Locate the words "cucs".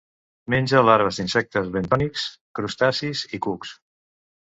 3.47-3.75